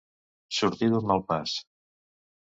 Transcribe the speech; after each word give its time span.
Sortir 0.59 0.87
d'un 0.93 1.05
mal 1.11 1.21
pas. 1.27 1.53